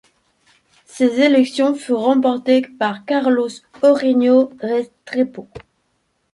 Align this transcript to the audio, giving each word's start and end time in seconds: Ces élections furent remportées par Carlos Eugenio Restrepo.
Ces 0.87 1.19
élections 1.19 1.75
furent 1.75 1.99
remportées 1.99 2.63
par 2.63 3.05
Carlos 3.05 3.49
Eugenio 3.83 4.51
Restrepo. 4.59 5.47